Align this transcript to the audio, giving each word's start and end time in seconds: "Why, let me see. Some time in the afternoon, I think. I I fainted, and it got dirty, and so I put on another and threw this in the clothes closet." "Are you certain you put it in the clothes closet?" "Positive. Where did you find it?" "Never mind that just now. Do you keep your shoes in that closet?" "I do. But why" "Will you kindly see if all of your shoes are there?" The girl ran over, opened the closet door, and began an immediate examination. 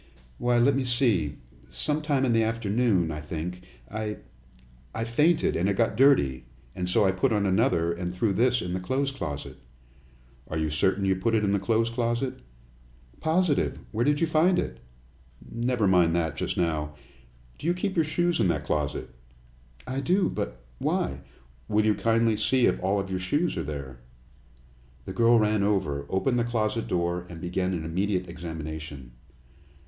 "Why, 0.39 0.57
let 0.57 0.75
me 0.75 0.83
see. 0.83 1.37
Some 1.69 2.01
time 2.01 2.25
in 2.25 2.33
the 2.33 2.41
afternoon, 2.41 3.11
I 3.11 3.21
think. 3.21 3.61
I 3.87 4.17
I 4.95 5.03
fainted, 5.03 5.55
and 5.55 5.69
it 5.69 5.75
got 5.77 5.95
dirty, 5.95 6.45
and 6.75 6.89
so 6.89 7.05
I 7.05 7.11
put 7.11 7.31
on 7.31 7.45
another 7.45 7.91
and 7.93 8.11
threw 8.11 8.33
this 8.33 8.63
in 8.63 8.73
the 8.73 8.79
clothes 8.79 9.11
closet." 9.11 9.57
"Are 10.47 10.57
you 10.57 10.71
certain 10.71 11.05
you 11.05 11.15
put 11.15 11.35
it 11.35 11.43
in 11.43 11.51
the 11.51 11.59
clothes 11.59 11.91
closet?" 11.91 12.39
"Positive. 13.19 13.77
Where 13.91 14.03
did 14.03 14.19
you 14.19 14.25
find 14.25 14.57
it?" 14.57 14.79
"Never 15.51 15.85
mind 15.87 16.15
that 16.15 16.35
just 16.35 16.57
now. 16.57 16.95
Do 17.59 17.67
you 17.67 17.73
keep 17.75 17.95
your 17.95 18.03
shoes 18.03 18.39
in 18.39 18.47
that 18.47 18.63
closet?" 18.65 19.11
"I 19.85 19.99
do. 19.99 20.31
But 20.31 20.65
why" 20.79 21.19
"Will 21.67 21.85
you 21.85 21.93
kindly 21.93 22.37
see 22.37 22.65
if 22.65 22.81
all 22.81 22.99
of 22.99 23.11
your 23.11 23.19
shoes 23.19 23.55
are 23.55 23.61
there?" 23.61 23.99
The 25.05 25.13
girl 25.13 25.37
ran 25.37 25.61
over, 25.61 26.07
opened 26.09 26.39
the 26.39 26.43
closet 26.43 26.87
door, 26.87 27.27
and 27.29 27.39
began 27.39 27.71
an 27.73 27.85
immediate 27.85 28.27
examination. 28.27 29.11